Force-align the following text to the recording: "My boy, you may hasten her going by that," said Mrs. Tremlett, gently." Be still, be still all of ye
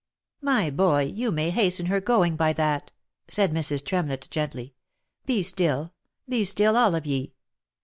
"My 0.51 0.71
boy, 0.71 1.11
you 1.13 1.31
may 1.31 1.51
hasten 1.51 1.85
her 1.85 2.01
going 2.01 2.35
by 2.35 2.53
that," 2.53 2.91
said 3.27 3.53
Mrs. 3.53 3.85
Tremlett, 3.85 4.27
gently." 4.31 4.73
Be 5.27 5.43
still, 5.43 5.93
be 6.27 6.43
still 6.43 6.75
all 6.75 6.95
of 6.95 7.05
ye 7.05 7.33